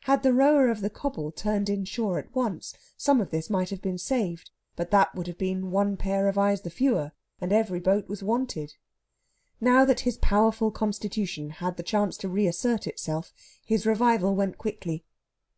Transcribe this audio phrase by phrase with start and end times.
[0.00, 3.70] Had the rower of the cobble turned in shore at once, some of this might
[3.70, 7.54] have been saved; but that would have been one pair of eyes the fewer, and
[7.54, 8.74] every boat was wanted.
[9.62, 13.32] Now that his powerful constitution had the chance to reassert itself,
[13.64, 15.06] his revival went quickly.